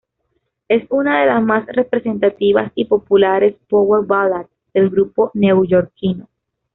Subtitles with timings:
[0.67, 6.27] Es una de las más representativas y populares power ballads del grupo neoyorquino.